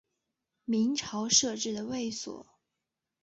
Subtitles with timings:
[0.65, 2.47] 明朝设置的卫所。